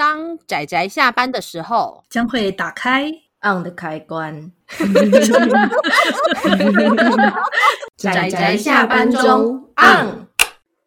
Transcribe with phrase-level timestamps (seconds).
[0.00, 3.12] 当仔仔下班的时候，将会打开
[3.42, 4.50] on 的开关。
[7.98, 10.26] 仔仔下班中 on。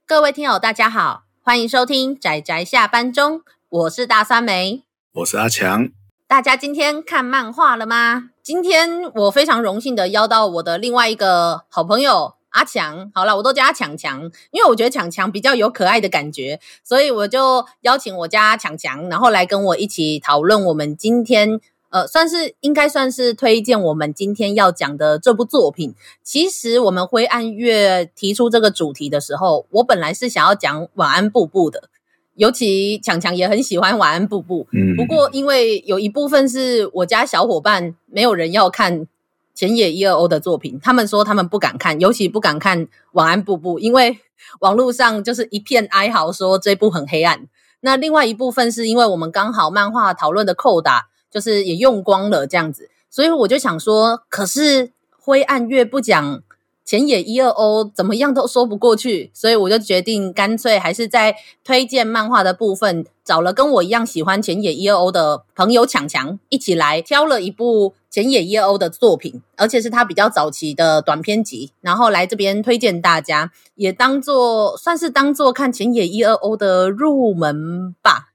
[0.08, 4.82] 各位听友，大家好，欢迎收听仔仔下班中，我是大酸梅，
[5.14, 5.90] 我是阿强。
[6.28, 8.30] 大家今天看漫画了吗？
[8.42, 12.34] 今天我非常荣幸的邀到我的另外一个好朋友。
[12.54, 25.96] 阿强，好了，我都叫他强强，因为我觉得强强比较有可爱的感觉，所以我就邀请我家强强，然后来跟我一起讨论我们今天，呃，算是应该算是推荐我们今天要讲的这部作品。
[26.24, 31.90] 其实我们灰暗月提出这个主题的时候，我本来是想要讲晚安布布的，
[32.36, 39.08] 尤其强强也很喜欢晚安布布，嗯，不过因为有一部分是我家小伙伴没有人要看。
[39.54, 44.20] 浅野一二欧的作品，他们说他们不敢看，尤其不敢看《晚安布布》，因为
[44.60, 47.48] 网络上就是一片哀嚎，说这部很黑暗。
[47.82, 56.44] 那另外一部分是因为我们刚好漫画讨论的扣打，就是也用光了这样子，所以我就想说，可是灰暗越不讲。
[56.86, 78.34] 浅野一二欧怎么样都说不过去，所以我就决定干脆还是在推荐漫画的部分找了跟我一样喜欢浅野一二欧的朋友强强一起来挑了一部浅野一二欧的作品，而且是他比较早期的短篇集，然后来这边推荐大家，也当做算是当做看浅野一二欧的入门吧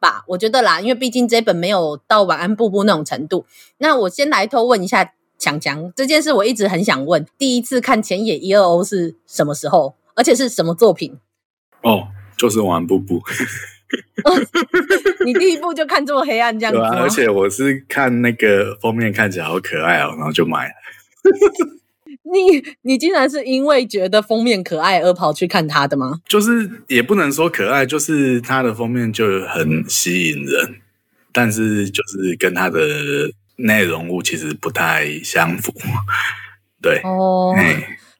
[0.00, 3.44] 吧，我觉得啦，因为毕竟这本没有到晚安布布那种程度。
[3.76, 5.12] 那我先来偷问一下。
[5.40, 9.96] 强强这件事我一直很想问，第一次看前野一二欧是什么时候？
[10.14, 11.16] 而且是什么作品？
[11.82, 13.22] 哦，就是晚安布布。
[15.24, 16.78] 你第一部就看这么黑暗这样子？
[16.78, 20.74] 对啊，而且我是看那个封面看起来好可爱哦，然后就买了。
[22.30, 26.20] 你你竟然是因为觉得封面可爱而跑去看它的吗？
[26.28, 30.74] 就是也不能说可爱，就是它的封面就很吸引人，
[31.32, 32.78] 但是就是跟它的。
[33.64, 35.72] 内容物其实不太相符，
[36.82, 37.54] 对哦。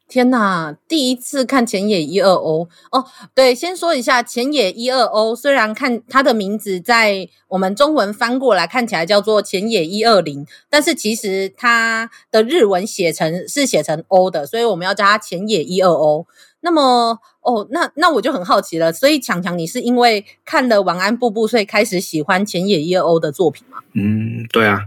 [0.09, 3.06] 天哪，第一次看浅野一二 O 哦。
[3.33, 16.27] 对，先说一下浅野一二 O，，虽然看它的名字在我们中文翻过来看起来叫做浅野一二零，但是其实它的日文写成是写成 O 的，所以我们要叫它浅野一二 O。
[16.62, 23.79] 那么哦，那那我就很好奇了，所以强强，你是因为看了晚安布布，所以开始喜欢浅野一二 O 的作品吗？
[23.95, 24.81] 嗯，对啊。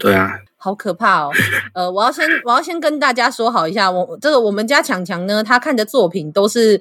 [0.00, 1.30] 对啊，好可怕哦！
[1.74, 6.80] 呃，我要先我要先跟大家说好一下，我这个我们家强强呢，他看的作品都是，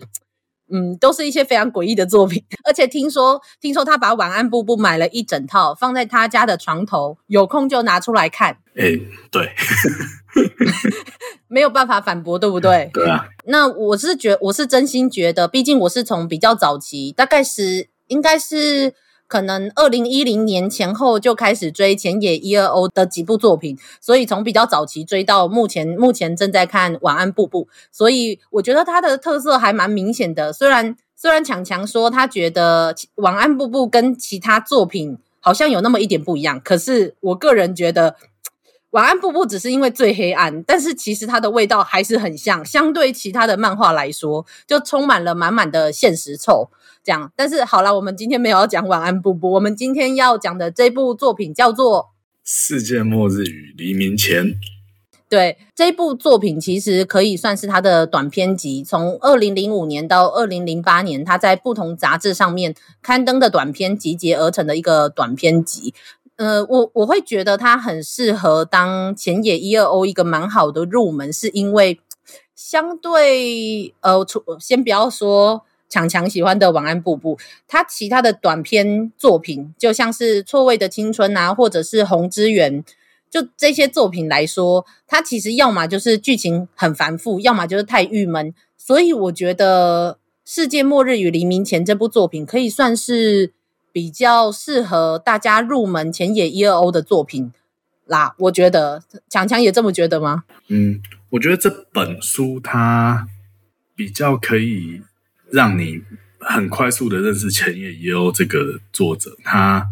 [0.71, 8.57] 嗯，都是一些非常诡异的作品， 而且听说听说他把晚安布布买了一整套放在他家的床头，有空就拿出来看。
[8.77, 8.97] 哎，
[9.29, 9.51] 对，
[11.49, 12.89] 没有办法反驳，对不对？
[12.93, 13.27] 对啊。
[13.45, 18.93] 那我是觉，我是真心觉得，毕竟我是从比较早期，大概是应该是。
[19.29, 30.51] 可能二零一零年前后就开始追浅野一二欧的几部作品，所以从比较早期追到目前，目前正在看晚安布布，所以我觉得它的特色还蛮明显的。
[30.51, 38.15] 虽然虽然强强说他觉得晚安布布跟其他作品好像有那么一点不一样，可是我个人觉得
[38.91, 46.69] 晚安布布只是因为最黑暗，但是其实它的味道还是很像，相对其他的漫画来说，就充满了满满的现实臭。
[47.09, 52.03] 这样，但是好了，我们今天没有要讲晚安布布，我们今天要讲的这部作品叫做
[52.43, 54.45] 《世界末日与黎明前》。
[55.27, 65.95] 对，这部作品其实可以算是他的短篇集，从二零零五年到二零零八年，他在不同杂志上面刊登的短篇集结而成的一个短篇集。
[66.35, 71.99] 呃，我我会觉得它很适合当前野一二欧一个蛮好的入门，是因为
[72.55, 74.23] 相对呃，
[74.59, 75.65] 先不要说。
[75.89, 82.83] 强强喜欢的晚安布布，他其他的短篇作品，就像是错位的青春啊，或者是红之源，
[83.29, 88.53] 就这些作品来说，他其实要么就是剧情很繁复，要么就是太郁闷。
[88.77, 90.13] 所以我觉得
[90.45, 93.51] 《世界末日与黎明前》这部作品可以算是
[93.91, 97.51] 比较适合大家入门浅野一二欧的作品
[98.05, 98.35] 啦。
[98.37, 100.43] 我觉得强强也这么觉得吗？
[100.67, 101.01] 嗯，
[101.31, 103.27] 我觉得这本书它
[103.95, 105.01] 比较可以。
[105.51, 106.01] 让你
[106.39, 109.85] 很快速的认识前野一二欧这个作者，他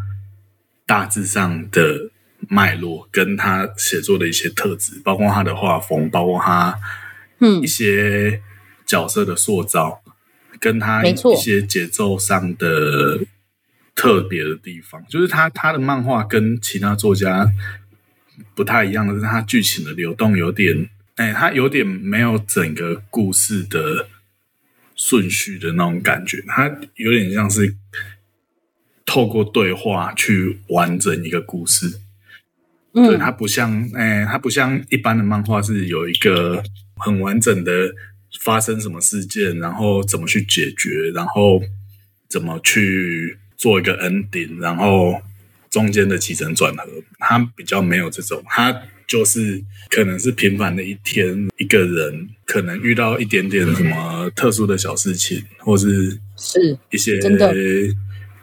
[0.86, 2.12] 大致上的
[2.48, 6.80] 脉络，跟他写作的一些特质，包括他的画风，包括他
[7.39, 8.42] 嗯一些
[8.86, 13.19] 角色的塑造，嗯、跟他一些节奏上的
[13.95, 17.51] 特别的地方，就是他他的漫画跟其他作家
[18.56, 24.07] 不太一样的是，他剧情的流动有点，哎，他有点没有整个故事的。
[24.98, 27.76] 顺序的那种感觉，它有点像是
[29.06, 32.02] 透过对话去完整一个故事。
[32.94, 36.64] 嗯，对，它不像，哎，它不像一般的漫画是有一个
[36.96, 37.94] 很完整的
[38.42, 41.62] 发生什么事件，然后怎么去解决，然后
[42.28, 45.22] 怎么去做一个 ending，然后
[45.70, 46.84] 中间的起承转合，
[47.20, 57.54] 它比较没有这种，它就是可能是平凡的一天，一个人可能遇到一点点什么特殊的小事情，或是是一些真的。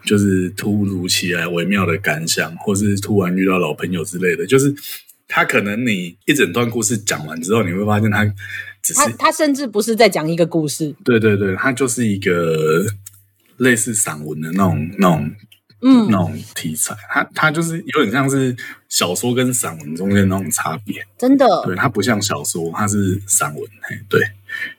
[0.07, 4.71] 就是突如其来微妙的感想，或是突然遇到老朋友之类的，就是
[5.27, 8.23] 他可能你一整段故事讲完之后，你会发现他
[8.83, 12.85] 只是他他甚至不是在讲一个故事，对对对，他就是一个
[13.57, 15.33] 类似散文的那种那种
[15.85, 18.57] 嗯那种题材，它它就是有点像是
[18.89, 24.21] 小说跟散文中间那种差别，真的，对，它不像小说，它是散文，嘿，对。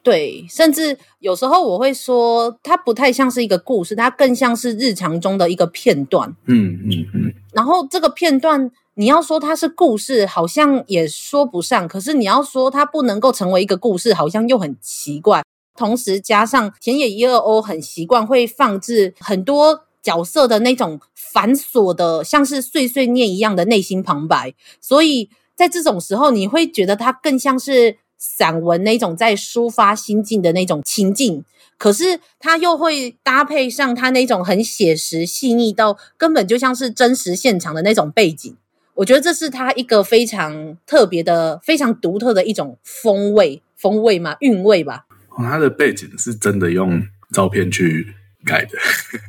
[0.01, 6.33] 对，甚至有时候我会说，它不太像是一个故事，它更像是日常中的一个片段。
[6.45, 7.33] 嗯嗯嗯。
[7.51, 15.43] 然后这个片段，你要说它是故事，好像也说不上；可是你要说它不能够成为一个故事，好像又很奇怪。
[15.77, 21.01] 同时加上田野一二 O 很习惯会放置很多角色的那种
[21.33, 27.97] 繁琐的，像是碎碎念一样的内心旁白，所以在这种时候，你会觉得它更像是。
[28.17, 31.43] 散文那种在抒发心境的那种情境，
[31.77, 38.55] 可是它又会搭配上它那种很写实细腻到根本就像是真实现场的那种背景，
[38.95, 45.05] 我觉得这是它一个非常特别的、非常独特的一种风味，风味嘛，韵味吧。
[45.35, 47.03] 它，的背景是真的用
[47.33, 48.77] 照片去改的。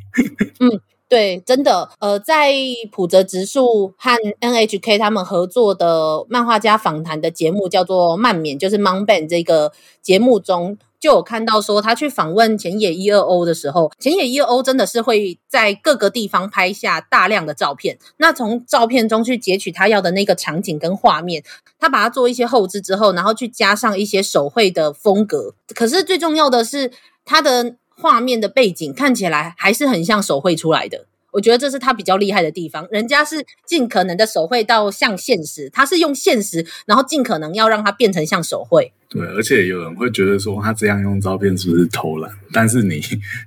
[0.61, 0.81] 嗯。
[1.09, 2.53] 对，真的，呃，在
[2.91, 4.11] 普泽直树和
[4.41, 9.71] NHK 他们合作的漫画家访谈的节目叫做《漫勉》，就是 Manban 这个
[10.03, 21.45] 节目中，就有看到说他去访问浅野一二 O 的时候，浅野一二 O 真的是会在各个地方拍下大量的照片，那从照片中去截取他要的那个场景跟画面，
[21.79, 25.55] 他把它做一些后置之后，然后去加上一些手绘的风格。
[25.73, 26.91] 可是最重要的是
[27.25, 27.77] 他的。
[27.99, 32.87] 画面的背景看起来还是很像手绘出来的，我觉得这是他比较厉害的地方。
[32.91, 38.93] 人家是尽可能的手绘到像现实，他是用现实，然后尽可能要让它变成像手绘。
[39.09, 42.31] 对，而且有人会觉得说他这样用照片是不是偷懒？
[42.53, 43.01] 但是你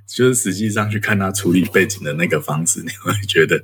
[0.06, 3.62] 就是实际上去看他处理背景的那个方式，你会觉得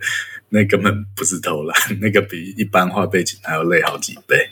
[0.50, 4.50] 那根本不是偷懒， 那个比一般画背景还要累好几倍。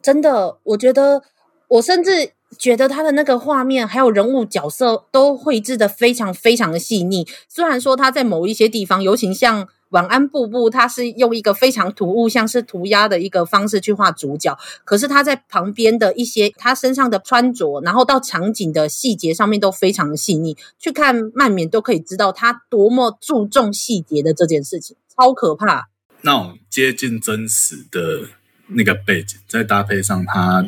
[0.00, 1.22] 真的，我觉得
[1.68, 2.35] 我甚至。
[2.58, 7.26] 觉得他的那个画面还有人物角色都绘制的非常非常的细腻。
[7.48, 14.58] 虽然说他在某一些地方，尤其像晚安布布，他是用一个非常突兀，像是涂鸦的一个方式去画主角。
[14.84, 20.56] 可是他在旁边的一些他身上的穿着，然后到场景的细节上面都非常的细腻。
[20.78, 25.88] 去看漫勉都可以知道他多么注重细节的这件事情，超可怕。
[26.22, 28.28] 那种接近真实的
[28.68, 30.66] 那个背景，再搭配上他。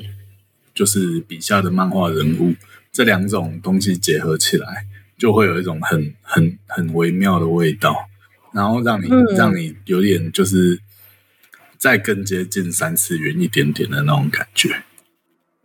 [0.79, 2.55] 就是笔下的漫画人物，
[2.93, 4.87] 这两种东西结合起来，
[5.19, 7.97] 就会有一种很很很微妙的味道，
[8.53, 10.81] 然后让你、嗯、让你有点就是
[11.77, 14.85] 再更接近三次元一点点的那种感觉。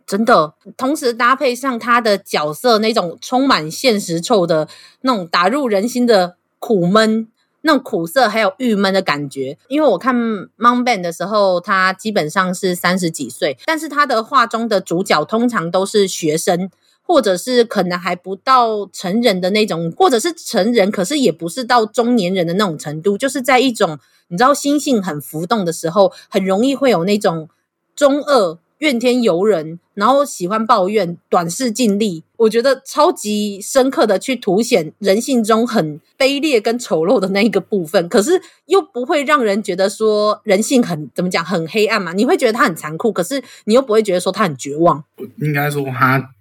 [0.04, 4.68] 真的，同时搭配上他的角色那种充满现实臭的
[5.02, 7.28] 那种打入人心的苦闷。
[7.66, 10.14] 那种苦涩还有郁闷的感觉，因为我看
[10.58, 16.70] 《Manban》的时候，他基本上是三十几岁，但是他的画中的主角通常都是学生，
[17.02, 27.48] 或者是可能还不到成人的那种，或者是成人，可是也不是到中年人的那种程度，就是在一种你知道心性很浮动的时候，很容易会有那种
[27.96, 28.58] 中二。
[28.84, 32.22] 怨天尤人，然后喜欢抱怨，短视尽力。
[32.36, 42.12] 我觉得超级深刻的去凸显人性中很卑劣跟丑陋的那一个部分，可是又不会让人觉得说人性很怎么讲很黑暗嘛？
[42.12, 45.02] 你会觉得他很残酷，可是你又不会觉得说他很绝望。
[45.38, 46.34] 应该说他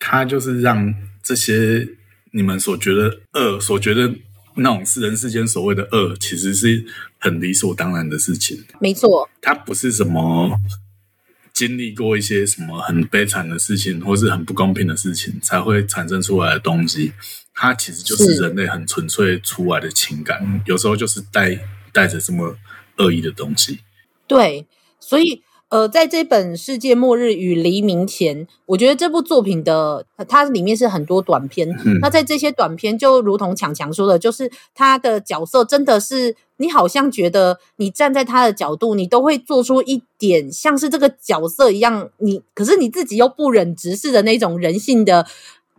[0.00, 1.88] 他就是让这些
[2.32, 4.12] 你们所觉得恶，所觉得
[4.56, 6.84] 那种世人世间所谓的恶，其实是
[7.20, 8.64] 很理所当然的事情。
[8.80, 10.50] 没错，他不是什么。
[11.56, 17.14] 经历过一些什么很悲惨的事情，或是很不公平的事情，才会产生出来的东西。
[17.54, 21.58] 它其实就是人类很纯粹出来的情感，有时候就是带
[21.94, 22.54] 带着这么
[22.98, 23.78] 恶意的东西。
[24.26, 24.66] 对，
[25.00, 25.42] 所以。
[25.68, 31.68] 呃，在这本《世界末日与黎明前》，我觉得这部作品的它里面是很多短片。
[31.84, 45.26] 嗯、那在这些短片，就如同强强说的，就是他的角色真的是你好像觉得你站在他的角度，你都会做出一点像是这个角色一样，你可是你自己又不忍直视的那种人性的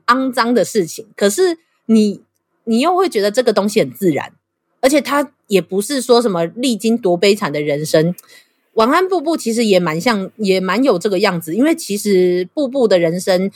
[0.08, 1.08] 肮脏的事情。
[1.16, 2.20] 可是你
[2.66, 4.34] 你又会觉得这个东西很自然。
[4.82, 8.16] 而而且他也不是说什么历经多悲惨的人生。
[8.78, 11.56] 晚安，布布其实也蛮像，也蛮有这个样子。
[11.56, 13.50] 因为其实布布的人生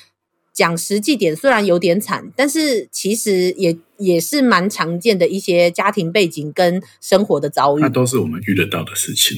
[0.51, 7.81] 讲实际点，虽然有点惨，但是其实也也是蛮常见的一些家庭背景跟生活的遭遇。
[7.81, 9.37] 那都是我们遇得到的事情。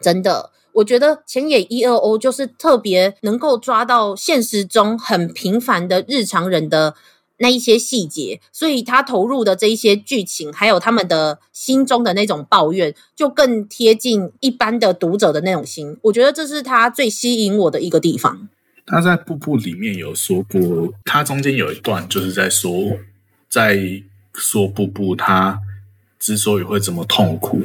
[0.00, 6.96] 真的，我觉得前野一二 O 就是特别能够抓到现实中很平凡的日常人的。
[7.42, 15.98] 那一些细节，所以他投入的这一些剧情，还有他们的心中的那种抱怨，就更贴近一般的读者的那种心。
[16.02, 18.48] 我觉得这是他最吸引我的一个地方。
[18.86, 22.96] 他在《步步》里面有说过，他中间有一段就是在说，
[23.48, 24.02] 在
[24.34, 25.58] 说步步他
[26.20, 27.60] 之所以会这么痛苦，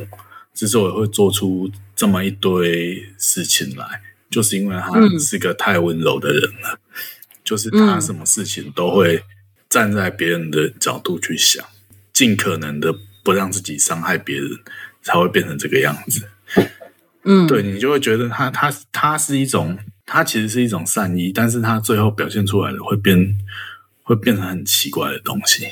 [0.55, 6.79] 之所以会做出这么一堆事情来，就是因为他是个太温柔的人了，嗯、
[7.43, 9.23] 就是他什么事情都会。
[9.69, 11.65] 站在别人的角度去想，
[12.13, 14.49] 尽可能的不让自己伤害别人，
[15.01, 16.29] 才会变成这个样子。
[17.23, 23.37] 嗯，对，你就会觉得他他他是一种，他其实是一种善意，但是他最后表现出来的会变，
[24.03, 25.67] 会变成很奇怪的东西。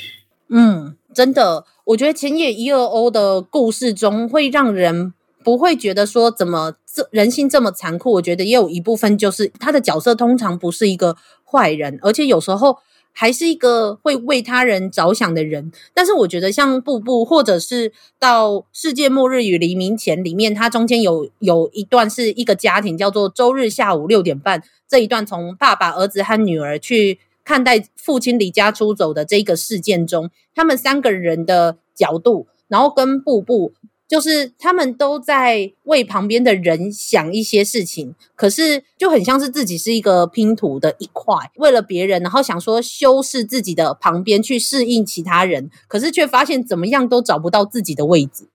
[0.50, 8.12] 嗯，真的，我觉得前野一二欧的故事中会让人不会觉得说怎么这人性这么残酷。
[8.12, 12.80] 我觉得也有一部分就是他的角色通常不是一个坏人，而且有时候。
[13.18, 33.72] 还是一个会为他人着想的人，但是我觉得像步步，或者是到世界末日与黎明前里面，它中间有有一段是一个家庭，叫做周日下午六点半这一段，从爸爸、儿子和女儿去看待父亲离家出走的这个事件中，他们三个人的角度，然后跟步步。
[34.08, 48.48] 就是他们都在为旁边的人想一些事情，可是就很像是自己是一个拼图的一块，为了别人，然后想说修饰自己的旁边去适应其他人，可是却发现怎么样都找不到自己的位置。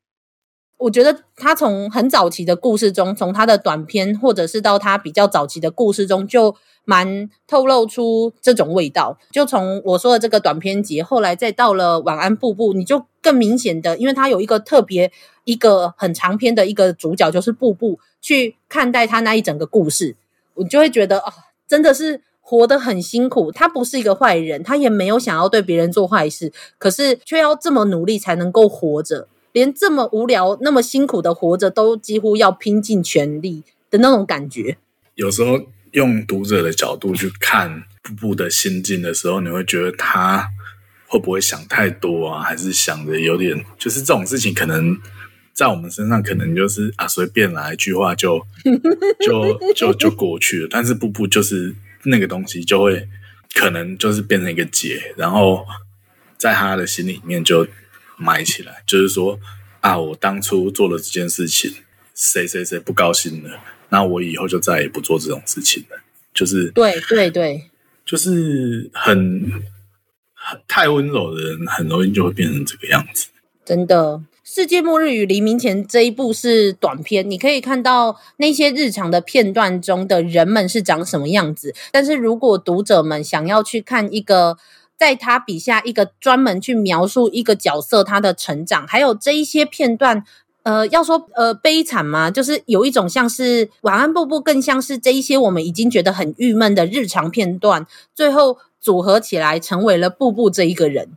[0.80, 9.18] 我觉得他从很早期的故事中，从他的短篇，或者是到他比较早期的故事中，就蛮透露出这种味道。
[9.30, 15.10] 就从我说的这个短篇集，后来再到了晚安步步，你就更明显的，因为他有一个特别。
[15.44, 20.14] 一个很长篇的一个主角就是步步，去看待他那一整个故事，
[20.54, 21.32] 我就会觉得哦，
[21.66, 23.50] 真的是活得很辛苦。
[23.50, 34.76] 他不是一个坏人，他也没有想要对别人做坏事，可是却要这么努力才能够活着，连这么无聊、那么辛苦的活着都几乎要拼尽全力的那种感觉。
[35.14, 35.60] 有时候
[35.92, 40.48] 用读者的角度去看步步的心境的时候，你会觉得他
[41.06, 42.42] 会不会想太多啊？
[42.42, 44.98] 还是想的有点，就是这种事情可能。
[45.52, 48.40] 在我们身上，可能就是啊，随便来一句话就
[49.20, 50.68] 就就就过去了。
[50.70, 53.06] 但是步步就是那个东西，就会
[53.52, 55.66] 可能就是变成一个结，然后
[56.38, 57.66] 在他的心里面就
[58.20, 58.82] 埋起来。
[58.86, 59.40] 就是说
[59.80, 61.72] 啊，我当初做了这件事情，
[62.14, 63.58] 谁谁谁不高兴了，
[63.88, 65.96] 那我以后就再也不做这种事情了。
[66.32, 67.70] 就是对对对，
[68.04, 69.50] 就是很
[70.34, 73.28] 很太温柔的人，很容易就会变成这个样子。
[73.64, 74.22] 真的。
[74.52, 81.72] 世界末日与黎明前这一部是短片，你可以看到那些日常的片段中的人们是长什么样子。
[81.92, 84.58] 但是如果读者们想要去看一个
[85.00, 90.22] 在他笔下一个专门去描述一个角色他的成长，还有这一些片段，
[90.62, 92.30] 呃，要说呃悲惨吗？
[92.30, 101.08] 就是有一种像是晚安步步，更像是这一些我们已经觉得很郁闷的日常片段，最后组合起来成为了步步这一个人。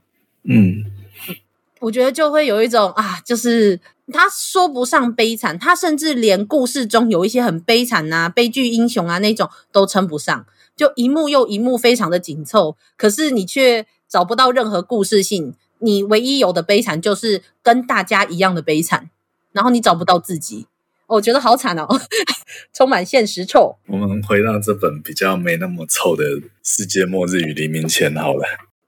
[0.43, 0.85] 嗯。
[1.81, 3.77] 我觉得就会有一种啊，就是
[4.13, 19.09] 他说不上悲惨，他甚至连故事中有一些很悲惨啊、悲剧英雄啊那种都称不上，就一幕又一幕非常的紧凑，可是你却找不到任何故事性，你唯一有的悲惨就是跟大家一样的悲惨，
[19.51, 20.67] 然后你找不到自己，
[21.07, 21.87] 我觉得好惨哦，
[22.73, 23.75] 充满现实臭。
[23.87, 26.23] 我们回到这本比较没那么臭的
[26.63, 28.43] 《世界末日与黎明前》好了。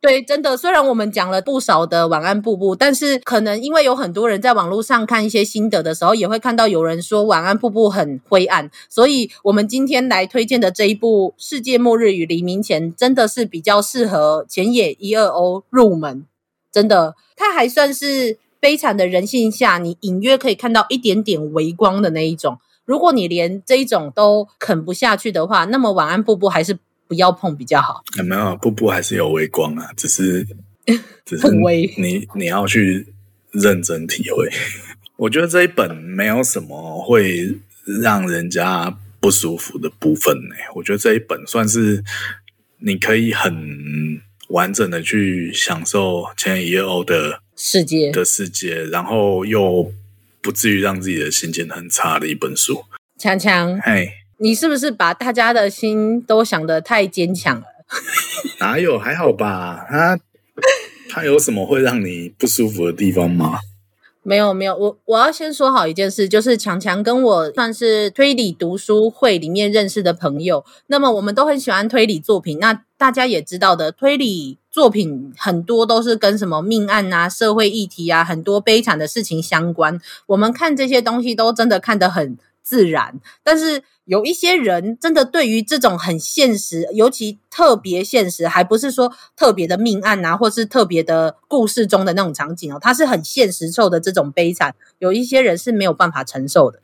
[0.06, 16.24] 对，真的，虽然我们讲了不少的晚安瀑布，但是可能因为有很多人在网络上看一些心得的时候，也会看到有人说晚安瀑布很灰暗，所以我们今天来推荐的这一部《世界末日与黎明前》，真的是比较适合浅野一二欧入门。
[16.72, 22.60] 真的，它还算是悲惨的人性下，你隐约可以看到一点点微光的那一种。
[22.86, 26.78] 如果你连这一种都啃不下去的话，那么晚安瀑布还是。
[27.08, 28.04] 不要碰比较好。
[28.18, 30.46] 有没有，步步还是有微光啊，只是
[31.26, 33.08] 只是你你要去
[33.52, 34.50] 认真体会。
[35.18, 37.58] 我觉得这一本没有什么会
[38.02, 40.56] 让人家不舒服的部分呢。
[40.76, 42.04] 我觉得这一本算是
[42.80, 49.92] 你可以很完整的去享受浅野一夜欧的世界的世界，然后又
[50.42, 52.84] 不至于让自己的心情很差的一本书。
[53.18, 57.64] 强强，嘿，你是不是把大家的心都想得太坚强了？
[58.60, 58.98] 哪有？
[59.00, 59.86] 还好吧。
[59.90, 60.20] 他
[61.10, 63.60] 他有什么会让你不舒服的地方吗？
[64.24, 72.58] 没有没有，我我要先说好一件事，就是强强跟我算是推理读书会里面认识的朋友，那么我们都很喜欢推理作品。
[72.58, 80.02] 那大家也知道的，推理作品很多都是跟什么命案啊、社会议题啊、很多悲惨的事情相关。
[80.26, 82.36] 我们看这些东西都真的看得很
[82.66, 96.82] 自然，但是有一些人真的对于这种很现实，尤其特别现实，还不是说特别的命案啊，或是特别的故事中的那种场景哦，它是很现实受的这种悲惨，有一些人是没有办法承受的。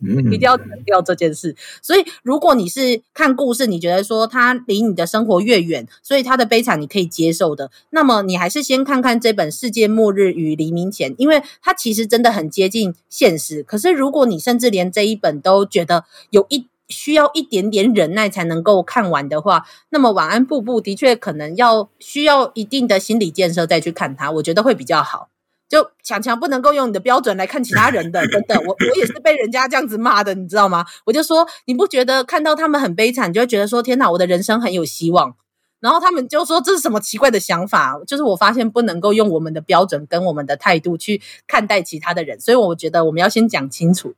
[0.00, 1.54] 一定要强调这件事。
[1.82, 13.62] 所以，如果你是看故事，你觉得说它离你的生活越远，所以它的悲惨你可以接受的，那么你还是先看看这本《世界末日与黎明前》，因为它其实真的很接近现实。
[13.62, 25.29] 可是，如果你甚至连这一本都觉得有一需要一点点忍耐才能够看完的话，那么《晚安，布布》的确可能要需要一定的心理建设再去看它，我觉得会比较好。
[25.70, 30.84] 就强强不能够用你的标准来看其他人的， 真的，我我也是被人家这样子骂的，你知道吗？
[31.06, 35.36] 我就说你不觉得看到他们很悲惨，你就会觉得说天哪，我的人生很有希望。
[35.78, 37.98] 然后他们就说这是什么奇怪的想法？
[38.04, 44.14] 就是我发现不能够用我们的标准跟我们的态度去看待其他的人，所以我觉得我们要先讲清楚。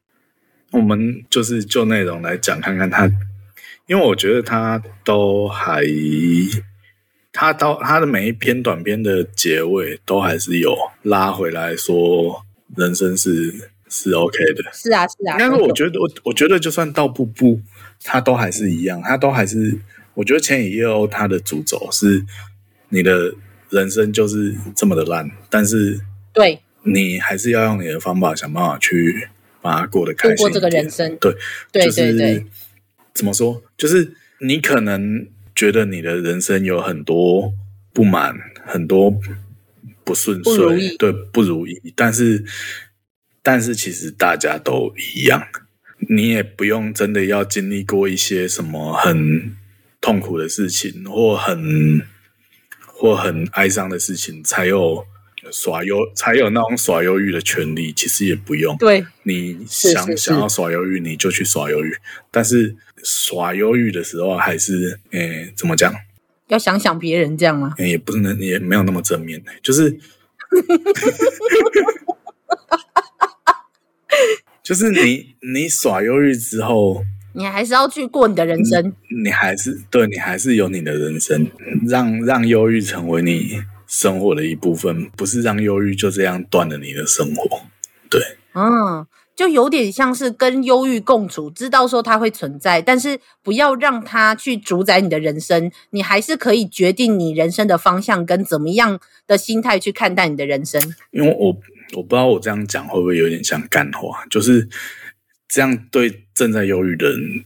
[0.70, 3.06] 我们就是就内容来讲，看看他，
[3.86, 5.82] 因为我觉得他都还。
[7.32, 12.44] 他到他的每一篇短篇的结尾，都还是有拉回来说，
[12.76, 14.70] 人生是是 OK 的。
[14.72, 15.36] 是啊，是啊。
[15.38, 17.58] 但是我觉得，我我觉得，就算到瀑布，
[18.04, 19.78] 他都还是一样，他都还是。
[20.14, 22.22] 我觉得千野夜鸥他的主轴是，
[22.90, 23.34] 你的
[23.70, 25.98] 人生就是这么的烂，但是
[26.34, 29.26] 对，你还是要用你的方法想办法去
[29.62, 31.16] 把它过得开心，过这个人生。
[31.16, 31.34] 对，
[31.72, 32.46] 对，就是，对，对。
[33.14, 33.62] 怎么说？
[33.78, 35.26] 就是你可能。
[35.54, 37.52] 觉得你的人生有很多
[37.92, 38.34] 不满，
[38.64, 39.10] 很多
[40.04, 41.80] 不顺遂，对，不如意。
[41.94, 42.44] 但是，
[43.42, 45.46] 但是其实大家都一样，
[46.08, 49.54] 你也不用真的要经历过一些什么很
[50.00, 52.02] 痛苦的事情，或很
[52.86, 55.06] 或很哀伤的事情，才有
[55.52, 57.92] 耍忧，才有那种耍忧郁的权利。
[57.92, 61.96] 其实也不用，对，你想想要耍忧郁，你就去耍忧郁，
[62.32, 62.74] 但是。
[63.04, 65.92] 耍忧郁的时候，还是诶、欸，怎么讲？
[66.46, 67.74] 要想想别人这样吗？
[67.78, 69.42] 欸、也不是能，也没有那么正面。
[69.60, 69.98] 就是，
[74.62, 78.94] 就是你你耍忧郁之后，你还是要去过你的人生。
[79.24, 81.50] 你还是对，你还是有你的人生，
[81.88, 83.60] 让让忧郁成为你
[83.92, 87.60] 生活的一部分，不是让忧郁就这样断了你的生活。
[88.08, 88.20] 对，
[88.54, 89.06] 嗯。
[89.34, 95.72] 就有点像是跟忧郁共处，知道说它会存在，但是不要让它去主宰你的人生。
[95.90, 100.80] 你还是可以决定你人生的方向跟怎么样的心态去看待你的人生。
[101.10, 101.46] 因为我
[101.94, 104.68] 我不知道我这样讲会不会有点像干话，就是
[105.48, 107.44] 这样对正在忧郁的人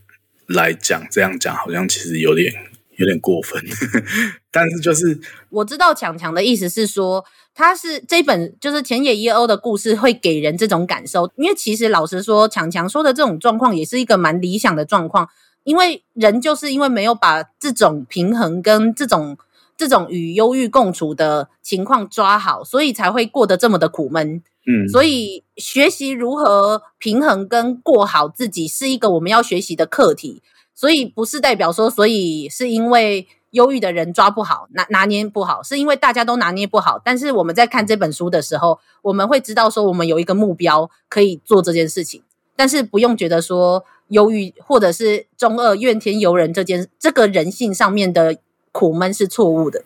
[0.48, 2.52] 来讲，这样讲好像其实有点
[2.96, 3.62] 有点过分。
[4.50, 5.18] 但是就是
[5.50, 7.24] 我知道强强的意思是说。
[7.58, 11.32] 他是这本就是千野一欧的故事，会给人这种感受。
[11.36, 15.26] 因为其实老实说，强强说的这种状况也是一个蛮理想的状况。
[15.64, 19.38] 因为人就是因为没有把这种平衡跟这种
[19.74, 24.42] 这种与忧郁共处的情况抓好，所以才会过得这么的苦闷。
[24.66, 30.42] 嗯，所以学习如何平衡跟过好自己是一个我们要学习的课题。
[30.76, 33.26] 所以不是代表说，所以是因为。
[33.52, 37.00] 忧郁的人抓不好，拿拿捏不好，是因为大家都拿捏不好。
[37.02, 42.22] 但是我们在看这本书的时候，我们会知道说，我们有一个目标可以做这件事情，
[42.54, 48.36] 但是不用觉得说忧郁或者是中二怨天尤人这件这个人性上面的
[48.72, 49.84] 苦闷是错误的。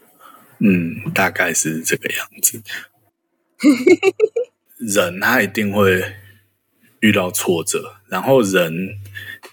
[0.59, 2.61] 嗯，大概是这个样子。
[4.79, 6.03] 人他一定会
[6.98, 8.98] 遇到挫折，然后人。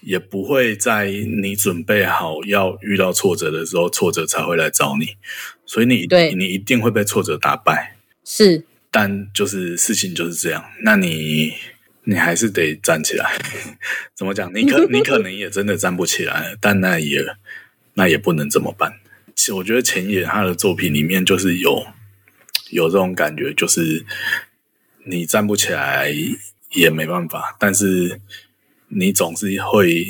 [0.08, 5.17] 也不会在你准备好要遇到挫折的时候，挫折才会来找你，
[5.65, 7.98] 所以你对你一定会被挫折打败。
[8.24, 11.52] 是，但就是事情就是这样，那你
[12.06, 13.38] 你还是得站起来。
[14.15, 14.50] 怎么讲？
[14.56, 17.22] 你可你可能也真的站不起来，但那也
[17.96, 18.93] 那也不能怎么办？
[19.36, 21.86] 其实我觉得前野他的作品里面就是有
[22.70, 24.06] 有这种感觉，就是
[25.04, 26.10] 你站不起来
[26.72, 28.22] 也没办法，但是。
[28.89, 30.06] 你总是会，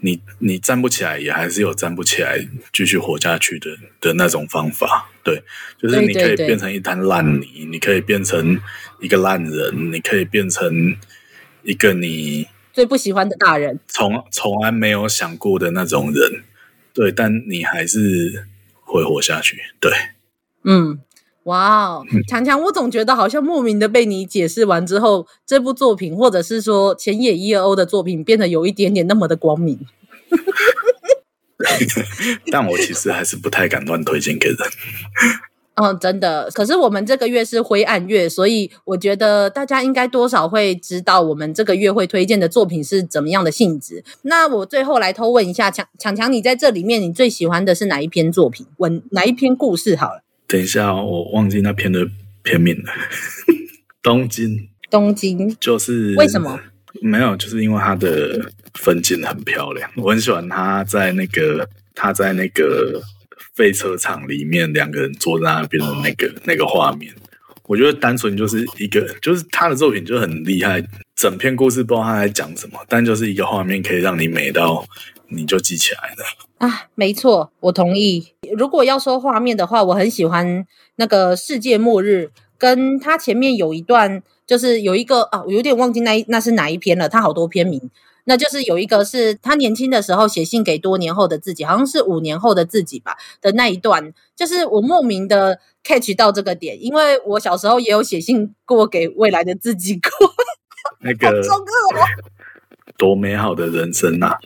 [0.00, 5.10] 你你站不起来，也还是有站不起来继续活下去的的那种方法。
[5.22, 5.42] 对，
[5.78, 8.60] 就是你可以变成一滩烂泥，对对对，你可以变成
[9.00, 10.96] 一个烂人，你可以变成
[11.62, 16.44] 一个你最不喜欢的大人，从从来没有想过的那种人。
[16.92, 18.46] 对，但你还是
[18.80, 19.62] 会活下去。
[19.80, 19.92] 对，
[20.64, 21.00] 嗯。
[21.44, 29.80] 哇哦，强强，我总觉得好像莫名的被你解释完之后，这部作品或者是说浅野一二 O 的作品变得有一点点那么的光明。
[32.50, 34.58] 但我其实还是不太敢乱推荐给人。
[35.74, 36.50] 嗯，真的。
[36.52, 44.04] 可是我们这个月是灰暗月，所以我觉得大家应该多少会知道我们这个月会推荐的作品是怎么样的性质。
[44.22, 48.66] 那我最后来偷问一下，强强强，你在这里面你最喜欢的是哪一篇作品？
[48.76, 49.96] 文哪一篇故事？
[49.96, 50.22] 好了。
[50.52, 52.06] 等一下，我忘记那篇的
[52.42, 52.92] 片名了。
[54.02, 56.60] 东京，东京就是为什么？
[57.00, 63.00] 没有，就是因为它的风景很漂亮，我很喜欢他在那个他在那个
[63.54, 67.10] 废车场里面两个人坐在那边的那个那个画面。
[67.66, 70.84] 我觉得单纯就是一个，就是他的作品就很厉害。
[71.14, 74.84] 整篇故事不知道他在讲什么，但就是一个画面可以让你美到
[75.28, 76.24] 你就记起来了。
[76.58, 78.34] 啊，没错，我同意。
[78.56, 87.08] 如果要说画面的话，我很喜欢那个世界末日，跟他前面有一段，就是有一个啊，我有点忘记那那是哪一篇了。
[87.08, 87.80] 他好多篇名，
[88.24, 100.10] 那就是有一个是他年轻的时候写信给多年后的自己，好像是五年后的自己吧的那一段，就是我莫名的 catch 到这个点，因为我小时候也有写信过给未来的自己过。
[101.00, 101.42] 那个
[102.96, 104.38] 多美好的人生呐、啊！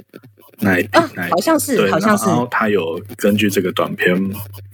[0.61, 2.25] 那一啊，好像是，好像是。
[2.27, 4.15] 然后他有根据这个短片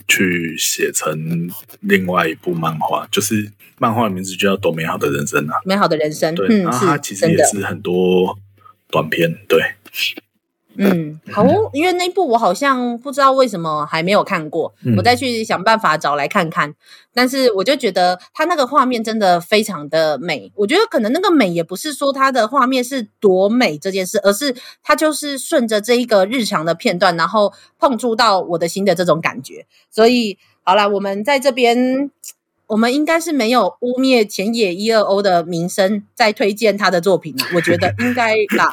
[0.07, 1.49] 去写成
[1.81, 6.33] 另外一部漫画，就是漫画的名字就叫《多美好的人生》啊，美好的人生。
[6.35, 8.37] 对，嗯、然后他其实也是很多
[8.93, 9.59] 短片，对。
[10.75, 16.73] 嗯，好，因为那部我好像不知道为什么还没有看过，嗯、我再去想办法找来看看。
[17.13, 29.67] 但是我就觉得它那个画面真的非常的美，我觉得可能那个美也不是说它的画面是多美这件事，而是它就是顺着这一个日常的片段，然后碰触到我的心的这种感觉。
[29.91, 32.09] 所以好了，我们在这边。
[32.73, 38.67] 我们应该是没有污蔑浅野一二 O 的名声，在推荐他的作品，我觉得应该啦。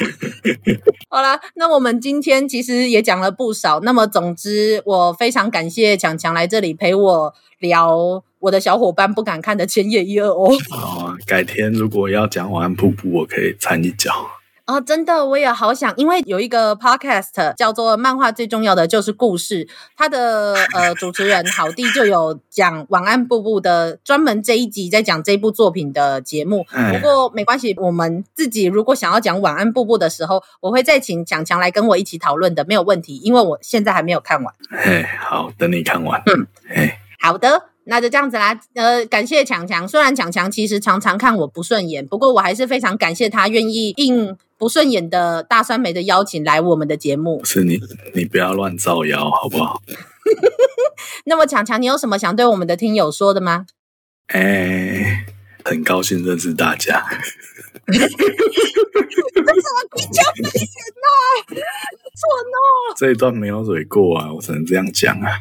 [1.11, 3.79] 好啦，那我们今天其实也讲了不少。
[3.81, 10.49] 那么，总之，我非常感谢强强来这里陪我聊我的小伙伴不敢看的浅野一二 O。
[10.71, 14.11] 好，改天如果要讲晚安瀑布，我可以掺一脚。
[14.71, 19.65] 哦，真的，我也好想，因为有一个 podcast 叫做《漫画最重要的就是故事》，
[19.97, 26.65] 他的呃主持人好弟就有讲《晚安布布》的专门这一集在讲这部作品的节目。
[26.93, 34.55] 不过没关系，我们自己如果想要讲《晚安布布》的时候，我会再请强强来跟我一起讨论的，没有问题，因为我现在还没有看完。
[34.71, 36.23] 嘿，好，等你看完。
[36.27, 37.70] 嗯，嘿，好的。
[37.91, 39.87] 那就这样子啦，呃，感谢强强。
[39.87, 47.45] 虽然强强其实常常看我不顺眼，不过我还是非常感谢他愿意应不顺眼的大酸梅的邀请来我们的节目。
[47.45, 47.81] 是你，
[48.15, 49.83] 你不要乱造谣，好不好？
[51.27, 53.67] 那么强强，你有什么想对我们的听友说的吗？
[54.29, 55.27] 哎、欸，
[55.65, 57.05] 很高兴认识大家。
[57.89, 58.17] 为什么
[59.97, 60.63] 比较明显
[60.95, 61.59] 呢？
[62.15, 62.57] 错呢？
[62.97, 65.33] 这一段没有蕊过啊，我只能这样讲啊。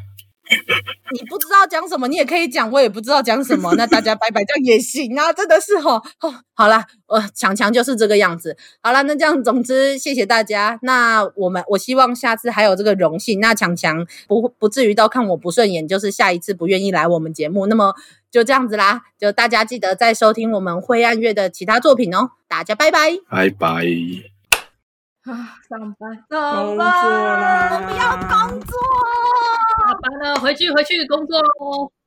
[1.13, 6.01] 你不知道讲什么，你也可以讲，我也不知道讲什么， 那大家拜拜这样也行啊，真的是哦。
[6.21, 8.57] 哦，好啦，呃，强强就是这个样子。
[8.81, 10.79] 好啦，那这样，总之谢谢大家。
[10.81, 17.67] 那我们我希望下次还有这个荣幸，那强强不不至于到看我不顺眼，就是下一次不愿意来我们节目。
[17.67, 17.93] 那么
[18.31, 22.31] 就这样子啦，就大家记得再收听我们灰暗月的其他作品哦。
[22.47, 23.85] 大家拜拜，拜拜。
[25.25, 28.73] 啊，上班，上班，我不要工作。
[30.09, 31.91] 好了，回去回去工作喽。